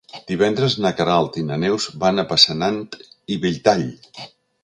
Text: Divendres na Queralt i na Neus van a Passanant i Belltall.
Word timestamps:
Divendres 0.29 0.75
na 0.85 0.91
Queralt 1.01 1.37
i 1.41 1.43
na 1.49 1.59
Neus 1.65 1.85
van 2.05 2.23
a 2.23 2.27
Passanant 2.33 2.81
i 3.35 3.37
Belltall. 3.45 3.87